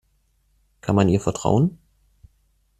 [0.81, 1.77] Kann man ihr vertrauen?